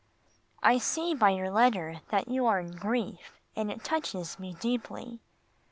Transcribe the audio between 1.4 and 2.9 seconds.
letter that you are in great